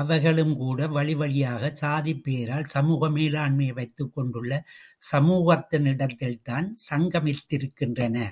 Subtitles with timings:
[0.00, 4.52] அவைகளும்கூட வழிவழியாகச் சாதிப் பெயரால் சமூக மேலாண்மையை வைத்துக் கொண்டுள்ள
[5.12, 8.16] சமூகத்தினிடத்தில் தான் சங்கமித்திருக்கின்றன.